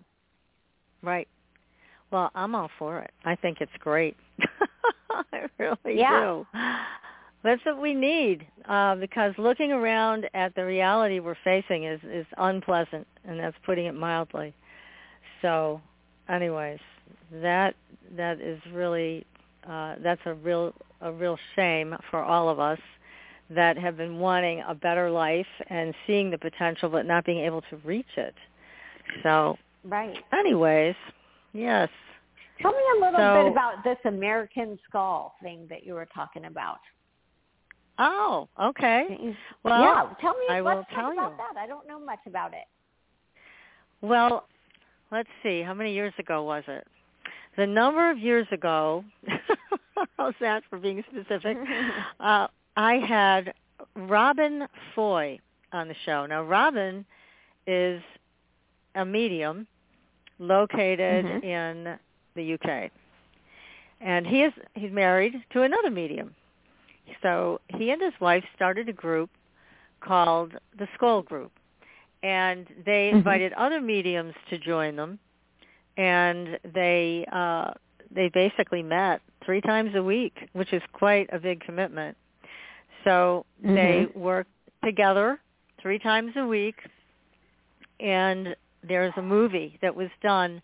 [1.02, 1.28] Right.
[2.12, 3.12] Well, I'm all for it.
[3.26, 4.16] I think it's great.
[5.10, 6.20] I really yeah.
[6.22, 6.48] do.
[7.44, 12.26] That's what we need uh, because looking around at the reality we're facing is, is
[12.38, 14.54] unpleasant, and that's putting it mildly.
[15.42, 15.82] So,
[16.30, 16.80] anyways,
[17.42, 17.76] that
[18.16, 19.26] that is really
[19.70, 22.80] uh, that's a real a real shame for all of us
[23.50, 27.62] that have been wanting a better life and seeing the potential but not being able
[27.70, 28.34] to reach it.
[29.22, 30.18] So, right.
[30.32, 30.96] Anyways,
[31.52, 31.90] yes.
[32.62, 36.46] Tell me a little so, bit about this American Scole thing that you were talking
[36.46, 36.80] about.
[38.00, 39.36] Oh, okay.
[39.64, 40.10] Well, yeah.
[40.20, 40.46] Tell me.
[40.50, 41.38] I will tell about you.
[41.38, 41.60] that.
[41.60, 42.66] I don't know much about it.
[44.02, 44.48] Well,
[45.12, 46.86] let's see, how many years ago was it?
[47.56, 49.06] The number of years ago,
[50.18, 51.58] how's that for being specific?
[52.20, 53.54] uh, I had
[53.96, 55.40] Robin Foy
[55.72, 56.26] on the show.
[56.26, 57.06] Now, Robin
[57.68, 58.02] is
[58.96, 59.68] a medium
[60.40, 61.46] located mm-hmm.
[61.46, 61.98] in
[62.36, 62.92] the UK.
[64.02, 66.36] and he is he's married to another medium.
[67.22, 69.30] So he and his wife started a group
[70.02, 71.52] called the Scole Group,
[72.24, 73.18] and they Mm-hmm.
[73.18, 75.20] invited other mediums to join them,
[75.98, 77.72] and they uh,
[78.14, 82.18] they basically met three times a week, which is quite a big commitment.
[83.04, 84.16] So they Mhm.
[84.16, 84.48] work
[84.84, 85.40] together
[85.82, 86.76] three times a week,
[88.00, 88.56] and
[88.88, 90.62] there's a movie that was done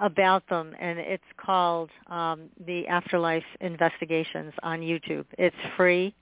[0.00, 5.26] about them, and it's called um, The Afterlife Investigations on YouTube.
[5.38, 6.14] It's free.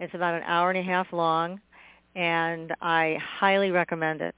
[0.00, 1.60] It's about an hour and a half long,
[2.16, 4.34] and I highly recommend it.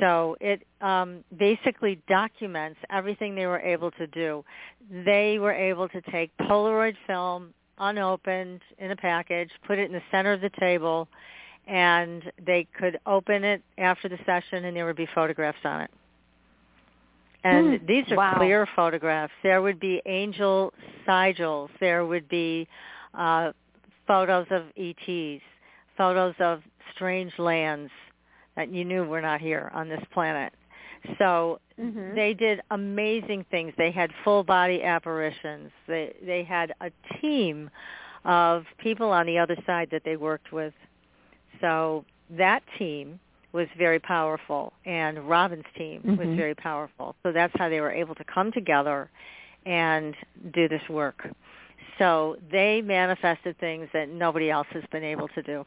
[0.00, 4.44] So it um, basically documents everything they were able to do.
[5.04, 10.02] They were able to take Polaroid film, unopened in a package, put it in the
[10.10, 11.08] center of the table,
[11.66, 15.90] and they could open it after the session, and there would be photographs on it.
[17.44, 18.38] And Hmm, these are wow.
[18.38, 19.32] clear photographs.
[19.42, 20.72] There would be angel
[21.06, 21.68] sigils.
[21.78, 22.66] There would be
[23.12, 23.52] uh,
[24.06, 25.42] photos of ETs,
[25.96, 26.62] photos of
[26.94, 27.90] strange lands
[28.56, 30.52] that you knew were not here on this planet.
[31.18, 32.14] So Mhm.
[32.14, 33.74] they did amazing things.
[33.76, 35.70] They had full body apparitions.
[35.86, 37.70] They they had a team
[38.24, 40.72] of people on the other side that they worked with.
[41.60, 43.20] So that team
[43.54, 46.36] was very powerful and Robin's team was Mhm.
[46.36, 47.14] very powerful.
[47.22, 49.08] So that's how they were able to come together
[49.64, 50.16] and
[50.50, 51.26] do this work.
[51.96, 55.64] So they manifested things that nobody else has been able to do.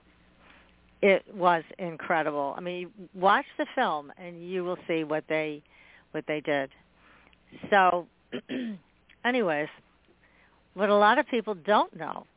[1.02, 2.54] It was incredible.
[2.58, 5.64] I mean, watch the film and you will see what they
[6.12, 6.70] what they did.
[7.70, 8.08] So
[9.24, 9.70] anyways,
[10.74, 12.28] what a lot of people don't know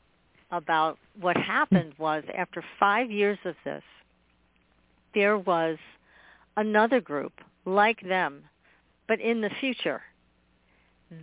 [0.52, 3.82] about what happened was after 5 years of this
[5.14, 5.78] there was
[6.56, 7.32] another group
[7.64, 8.44] like them
[9.10, 10.00] but in the future.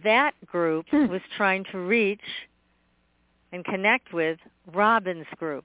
[0.04, 1.06] That group Hmm.
[1.06, 2.48] was trying to reach
[3.54, 4.38] and connect with
[4.74, 5.64] Robin's group.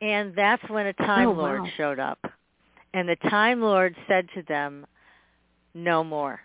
[0.00, 1.70] And that's when a Time Oh, Lord wow.
[1.76, 2.18] showed up.
[2.94, 4.86] And the Time Lord said to them,
[5.74, 6.40] no more.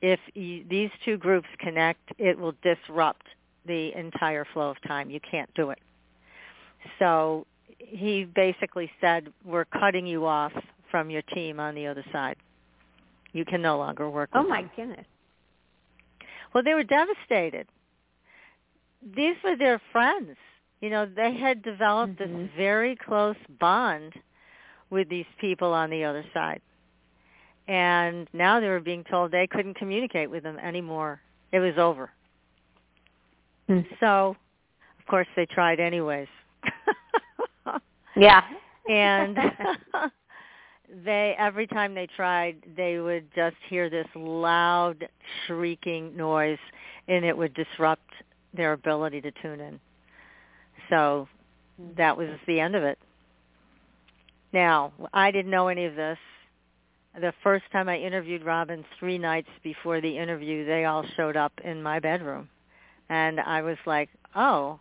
[0.00, 3.26] If you, these two groups connect, it will disrupt
[3.66, 5.10] the entire flow of time.
[5.10, 5.80] You can't do it.
[7.00, 7.44] So
[7.86, 10.52] he basically said, we're cutting you off
[10.90, 12.36] from your team on the other side.
[13.32, 14.70] You can no longer work with Oh my them.
[14.76, 15.06] goodness.
[16.52, 17.66] Well, they were devastated.
[19.02, 20.36] These were their friends.
[20.80, 22.50] You know, they had developed this Mhm.
[22.56, 24.14] very close bond
[24.90, 26.62] with these people on the other side.
[27.66, 31.20] And now they were being told they couldn't communicate with them anymore.
[31.52, 32.10] It was over.
[33.66, 33.80] Hmm.
[33.98, 34.36] So,
[34.98, 36.28] of course, they tried anyways.
[38.16, 38.42] Yeah.
[38.88, 39.36] and
[41.04, 45.08] they every time they tried they would just hear this loud
[45.46, 46.58] shrieking noise
[47.08, 48.10] and it would disrupt
[48.52, 49.80] their ability to tune in.
[50.88, 51.28] So
[51.80, 51.96] mm.
[51.96, 52.98] that was the end of it.
[54.52, 56.18] Now i didn't know any of this.
[57.20, 61.52] The first time i interviewed robin three nights before the interview they all showed up
[61.64, 62.48] in my bedroom.
[63.08, 64.78] And i was like oh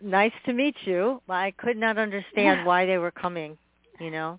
[0.00, 1.20] nice to meet you.
[1.28, 3.56] I could not understand why they were coming,
[4.00, 4.38] you know.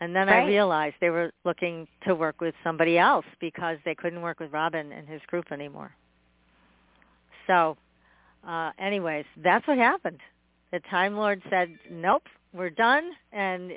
[0.00, 4.20] And then I realized they were looking to work with somebody else because they couldn't
[4.20, 5.94] work with Robin and his group anymore.
[7.46, 7.76] So,
[8.46, 10.20] uh anyways, that's what happened.
[10.72, 13.72] The Time Lord said, "Nope, we're done and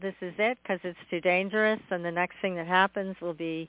[0.00, 3.68] this is it because it's too dangerous and the next thing that happens will be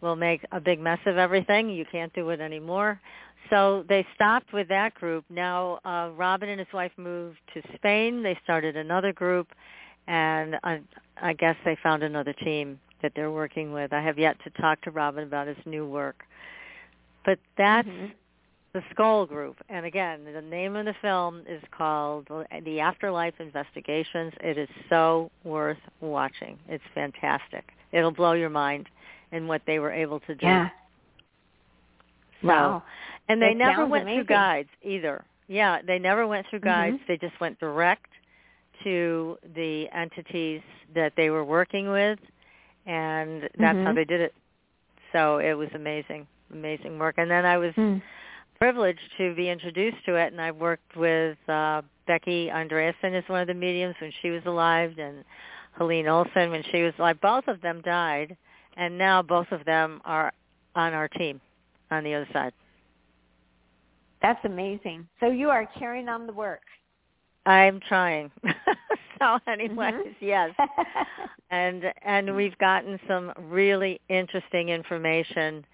[0.00, 1.68] we'll make a big mess of everything.
[1.68, 3.00] You can't do it anymore."
[3.50, 5.24] So they stopped with that group.
[5.28, 8.22] Now uh, Robin and his wife moved to Spain.
[8.22, 9.48] They started another group,
[10.06, 10.80] and I,
[11.20, 13.92] I guess they found another team that they're working with.
[13.92, 16.24] I have yet to talk to Robin about his new work,
[17.26, 18.12] but that's Mhm.
[18.72, 19.56] the Scole Group.
[19.68, 22.26] And again, the name of the film is called
[22.64, 24.32] The Afterlife Investigations.
[24.40, 26.58] It is so worth watching.
[26.68, 27.72] It's fantastic.
[27.92, 28.88] It'll blow your mind
[29.32, 30.46] in what they were able to do.
[30.46, 30.68] Yeah.
[32.42, 32.82] So, Wow.
[33.28, 34.24] And they never went amazing.
[34.26, 35.24] through guides either.
[35.48, 36.98] Yeah, they never went through guides.
[36.98, 37.06] Mhm.
[37.06, 38.10] They just went direct
[38.82, 40.62] to the entities
[40.94, 42.18] that they were working with,
[42.86, 43.94] and that's how Mhm.
[43.94, 44.34] they did it.
[45.12, 47.18] So it was amazing, amazing work.
[47.18, 47.98] And then I was Hmm.
[48.58, 53.40] privileged to be introduced to it, and I worked with uh, Becky Andreasson as one
[53.40, 55.24] of the mediums when she was alive, and
[55.76, 57.20] Helene Olsen when she was alive.
[57.20, 58.36] Both of them died,
[58.76, 60.32] and now both of them are
[60.74, 61.40] on our team
[61.90, 62.52] on the other side.
[64.24, 65.06] That's amazing.
[65.20, 66.62] So you are carrying on the work.
[67.44, 68.30] I'm trying.
[69.18, 70.14] so anyways, Mhm.
[70.20, 70.50] yes.
[71.50, 75.64] And and we've gotten some really interesting information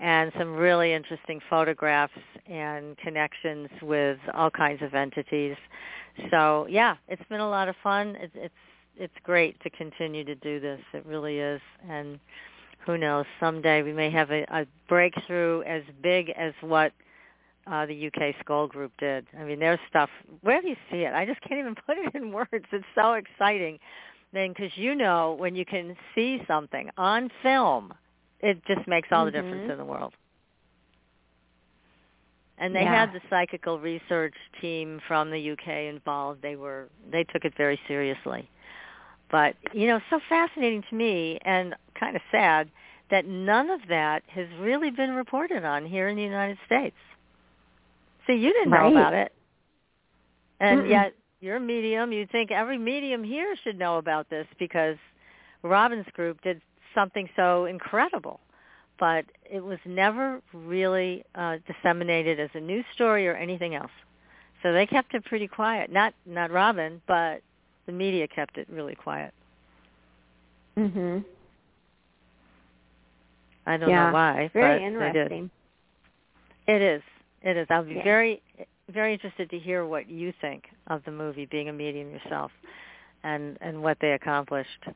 [0.00, 2.12] and some really interesting photographs
[2.46, 5.56] and connections with all kinds of entities.
[6.32, 8.16] So yeah, it's been a lot of fun.
[8.20, 8.54] It's it's
[8.96, 10.80] it's great to continue to do this.
[10.92, 12.18] It really is, and
[12.84, 13.24] who knows?
[13.38, 16.92] Someday we may have a, a breakthrough as big as what
[17.66, 19.26] uh, the UK Scole Group did.
[19.38, 20.10] I mean, their stuff.
[20.40, 21.14] Where do you see it?
[21.14, 22.48] I just can't even put it in words.
[22.52, 23.78] It's so exciting.
[24.32, 27.92] Then, because you know, when you can see something on film,
[28.40, 29.36] it just makes all mm-hmm.
[29.36, 30.14] the difference in the world.
[32.58, 33.06] And they Yeah.
[33.06, 36.42] had the psychical research team from the UK involved.
[36.42, 38.48] They were they took it very seriously.
[39.30, 42.70] But you know, so fascinating to me and kind of sad
[43.10, 46.96] that none of that has really been reported on here in the United States.
[48.26, 49.32] See, you didn't know about it.
[50.60, 50.90] And Mm-mm.
[50.90, 52.12] yet you're a medium.
[52.12, 54.96] You'd think every medium here should know about this because
[55.62, 56.60] Robin's group did
[56.94, 58.40] something so incredible.
[58.98, 63.90] But it was never really uh, disseminated as a news story or anything else.
[64.62, 65.90] So they kept it pretty quiet.
[65.90, 67.42] Not not Robin, but
[67.86, 69.34] the media kept it really quiet.
[70.78, 71.24] Mhm.
[73.66, 74.06] I don't Yeah.
[74.06, 75.32] know why, Very but they did.
[75.32, 75.50] interesting.
[76.68, 77.02] It is.
[77.42, 77.66] It is.
[77.70, 78.04] I'll be Yeah.
[78.04, 78.42] very
[78.88, 82.52] very interested to hear what you think of the movie being a medium yourself
[83.22, 84.86] and and what they accomplished.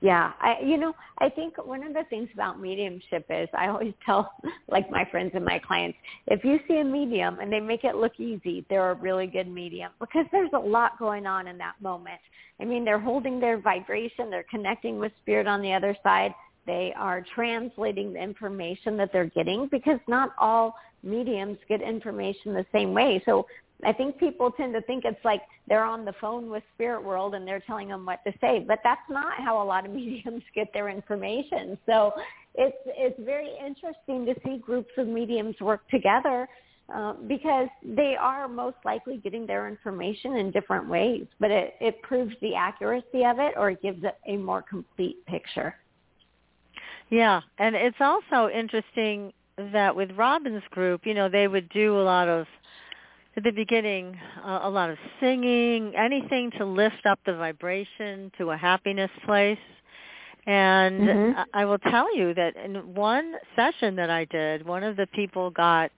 [0.00, 3.94] Yeah, I you know, I think one of the things about mediumship is I always
[4.06, 4.32] tell
[4.68, 7.96] like my friends and my clients, if you see a medium and they make it
[7.96, 11.74] look easy, they're a really good medium because there's a lot going on in that
[11.80, 12.20] moment.
[12.60, 16.34] I mean, they're holding their vibration, they're connecting with spirit on the other side.
[16.68, 22.66] They are translating the information that they're getting because not all mediums get information the
[22.72, 23.22] same way.
[23.24, 23.46] So
[23.86, 27.34] I think people tend to think it's like they're on the phone with spirit world
[27.34, 30.42] and they're telling them what to say, but that's not how a lot of mediums
[30.54, 31.78] get their information.
[31.86, 32.12] So
[32.54, 36.46] it's it's very interesting to see groups of mediums work together
[36.94, 42.02] uh, because they are most likely getting their information in different ways, but it, it
[42.02, 45.74] proves the accuracy of it or it gives it a more complete picture.
[47.10, 49.32] Yeah, and it's also interesting
[49.72, 52.46] that with Robin's group, you know, they would do a lot of
[53.36, 58.50] at the beginning uh, a lot of singing, anything to lift up the vibration to
[58.50, 59.58] a happiness place.
[60.46, 61.36] And Mhm.
[61.36, 65.06] I I will tell you that in one session that I did, one of the
[65.08, 65.90] people got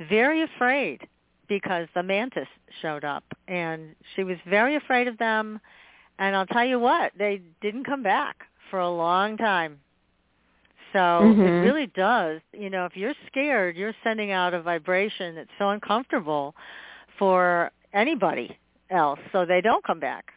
[0.00, 1.06] very afraid
[1.48, 2.48] because the mantis
[2.82, 5.60] showed up and she was very afraid of them
[6.18, 9.80] and I'll tell you what, they didn't come back for a long time.
[10.96, 11.60] So it Mhm.
[11.60, 16.54] really does, you know, if you're scared, you're sending out a vibration that's so uncomfortable
[17.18, 18.58] for anybody
[18.90, 20.32] else, so they don't come back.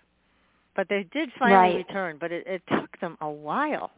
[0.75, 1.77] But they did finally Right.
[1.77, 3.91] return, but it, it took them a while.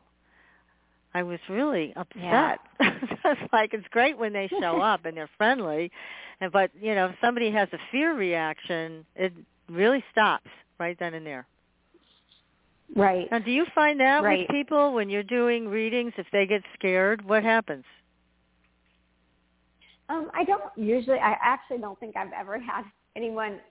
[1.14, 2.52] I was really Yeah.
[2.52, 2.62] upset.
[2.80, 5.92] it's like it's great when they show up and they're friendly,
[6.42, 9.34] and but you know, if somebody has a fear reaction, it
[9.70, 10.50] really stops
[10.80, 11.48] right then and there.
[12.96, 13.30] Right.
[13.32, 14.40] Now, do you find that Right.
[14.42, 17.86] with people when you're doing readings, if they get scared, what happens?
[20.10, 21.20] Um, I don't usually.
[21.20, 22.84] I actually don't think I've ever had
[23.16, 23.62] anyone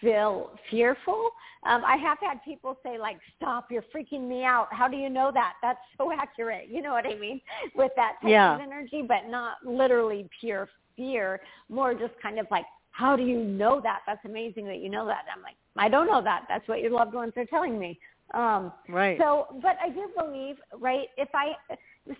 [0.00, 1.30] feel fearful.
[1.64, 3.70] Um, I have had people say like, "Stop!
[3.70, 5.54] You're freaking me out." How do you know that?
[5.60, 6.68] That's so accurate.
[6.68, 7.40] You know what I mean
[7.74, 8.54] with that type Yeah.
[8.54, 11.40] of energy, but not literally pure fear.
[11.68, 14.00] More just kind of like, "How do you know that?
[14.06, 16.46] That's amazing that you know that." I'm like, "I don't know that.
[16.48, 17.98] That's what your loved ones are telling me."
[18.34, 19.18] Um, Right.
[19.18, 21.52] so, but I do believe, right, if I,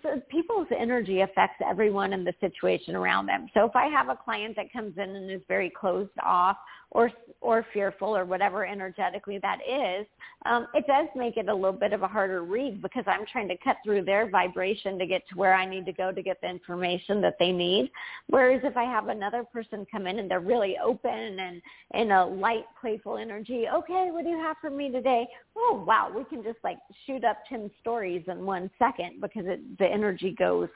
[0.01, 3.47] so people's energy affects everyone in the situation around them.
[3.53, 6.57] So if I have a client that comes in and is very closed off
[6.91, 7.11] or,
[7.41, 10.05] or fearful or whatever energetically that is,
[10.45, 13.47] um, it does make it a little bit of a harder read because I'm trying
[13.49, 16.39] to cut through their vibration to get to where I need to go to get
[16.41, 17.91] the information that they need.
[18.27, 21.61] Whereas if I have another person come in and they're really open and
[21.93, 25.27] in a light, playful energy, okay, what do you have for me today?
[25.57, 29.72] Oh, wow, we can just like shoot up 10 stories in one second because it,
[29.79, 30.69] the energy goes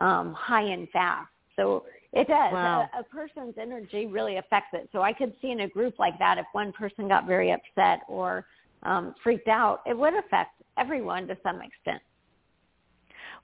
[0.00, 1.28] um, high and fast.
[1.56, 2.52] So it does.
[2.52, 2.88] Wow.
[2.94, 4.88] A, a person's energy really affects it.
[4.92, 8.00] So I could see in a group like that, if one person got very upset
[8.08, 8.44] or
[8.82, 12.02] um, freaked out, it would affect everyone to some extent.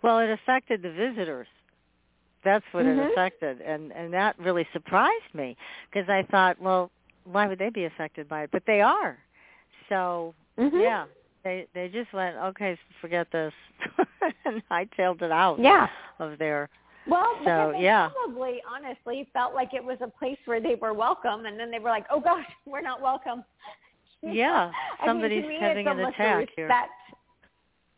[0.02, 1.48] Well, it affected the visitors.
[2.42, 2.98] That's what Mhm.
[2.98, 5.56] it affected, and and that really surprised me
[5.90, 6.90] because I thought, well,
[7.24, 8.50] why would they be affected by it?
[8.50, 9.18] But they are.
[9.90, 10.80] So Mhm.
[10.80, 11.06] yeah,
[11.45, 13.53] they they just went, okay, forget this,
[14.45, 15.88] and I tailed it out Yeah.
[16.18, 16.68] of there.
[17.07, 18.11] Well, So, they yeah.
[18.11, 21.78] probably honestly felt like it was a place where they were welcome, and then they
[21.78, 23.45] were like, "Oh gosh, we're not welcome."
[24.22, 24.70] Yeah,
[25.01, 26.68] I mean, somebody's to me, having an attack here.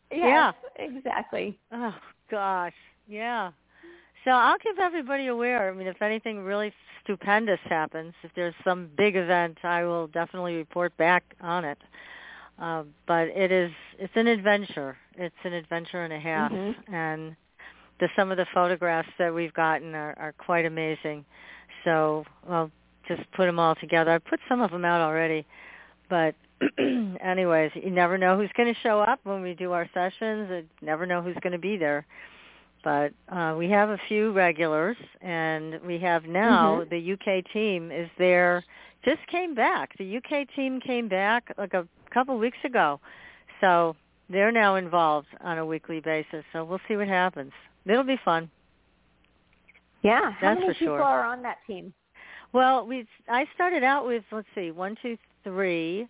[0.09, 1.59] Yes, yeah, exactly.
[1.73, 1.93] Oh
[2.31, 2.73] gosh,
[3.09, 3.51] yeah.
[4.23, 5.69] So I'll keep everybody aware.
[5.69, 6.71] I mean, if anything really
[7.03, 11.77] stupendous happens, if there's some big event, I will definitely report back on it.
[12.63, 14.95] Uh, but it is it's an adventure.
[15.17, 16.95] It's an adventure and a half, mm-hmm.
[16.95, 17.35] and
[17.99, 21.25] the some of the photographs that we've gotten are, are quite amazing.
[21.83, 22.71] So I'll
[23.05, 24.11] just put them all together.
[24.11, 25.45] I put some of them out already,
[26.09, 26.35] but
[27.21, 30.47] anyways, you never know who's going to show up when we do our sessions.
[30.49, 32.05] You never know who's going to be there.
[32.81, 36.89] But uh, we have a few regulars, and we have now mm-hmm.
[36.89, 38.63] the UK team is there.
[39.03, 39.97] Just came back.
[39.97, 42.99] The UK team came back like a couple weeks ago,
[43.61, 43.95] so
[44.29, 46.43] they're now involved on a weekly basis.
[46.53, 47.51] So we'll see what happens.
[47.85, 48.49] It'll be fun.
[50.01, 51.01] Yeah, how That's many for people sure.
[51.01, 51.93] are on that team?
[52.51, 56.07] Well, we I started out with let's see, one, two, three,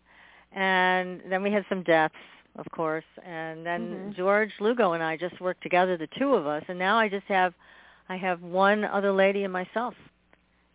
[0.52, 2.16] and then we had some deaths,
[2.58, 4.12] of course, and then mm-hmm.
[4.14, 7.26] George Lugo and I just worked together, the two of us, and now I just
[7.28, 7.54] have
[8.10, 9.94] I have one other lady and myself.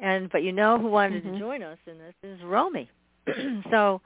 [0.00, 1.34] And but you know who wanted mm-hmm.
[1.34, 2.88] to join us in this is Romy.
[3.70, 4.00] so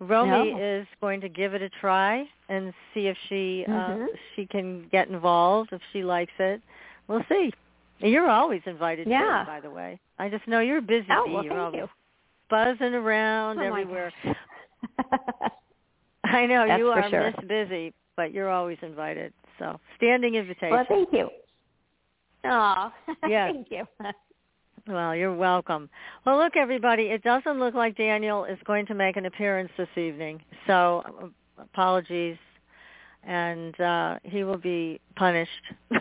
[0.00, 0.58] Romy No.
[0.58, 4.06] is going to give it a try and see if she uh, Mhm.
[4.34, 6.60] she can get involved if she likes it.
[7.06, 7.52] We'll see.
[7.98, 9.44] You're always invited Yeah.
[9.44, 10.00] too, by the way.
[10.18, 11.88] I just know you're busy Oh, well, you're thank always you.
[12.48, 14.10] buzzing around Oh, everywhere.
[16.24, 17.32] I know That's you are sure.
[17.32, 19.34] Miss Busy, but you're always invited.
[19.58, 20.70] So standing invitation.
[20.70, 21.28] well, thank you.
[22.44, 22.90] Oh,
[23.28, 23.52] Yes.
[23.68, 23.86] thank you.
[24.86, 25.88] Well, you're welcome.
[26.24, 29.88] Well, look, everybody, it doesn't look like Daniel is going to make an appearance this
[29.96, 30.42] evening.
[30.66, 31.26] So uh,
[31.62, 32.36] apologies,
[33.24, 35.50] and uh, he will be punished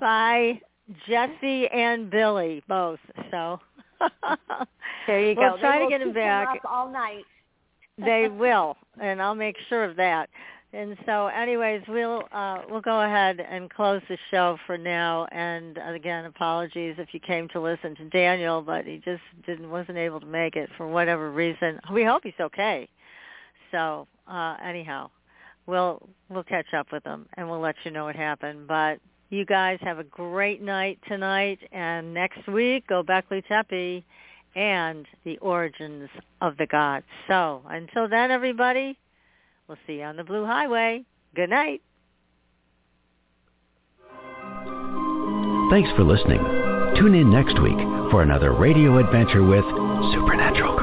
[0.00, 0.60] by
[1.08, 3.00] Jesse and Billy both.
[3.30, 3.58] So
[5.06, 5.50] there you go.
[5.52, 6.60] We'll try They to get him back.
[6.68, 7.24] all night.
[7.98, 10.28] they will, and I'll make sure of that.
[10.72, 15.26] And so, anyways, we'll uh, we'll go ahead and close the show for now.
[15.32, 19.70] And uh, again, apologies if you came to listen to Daniel, but he just didn't
[19.70, 21.80] wasn't able to make it for whatever reason.
[21.92, 22.88] We hope he's okay.
[23.70, 25.10] So uh, anyhow,
[25.66, 28.66] we'll we'll catch up with him and we'll let you know what happened.
[28.66, 28.98] But
[29.30, 34.04] you guys have a great night tonight, and next week, Göbekli Tepe
[34.54, 36.08] and the origins
[36.40, 37.06] of the gods.
[37.28, 38.96] So until then, everybody,
[39.68, 41.04] we'll see you on the Blue Highway.
[41.34, 41.82] Good night.
[45.70, 46.38] Thanks for listening.
[46.96, 47.78] Tune in next week
[48.10, 49.64] for another radio adventure with
[50.14, 50.75] Supernatural.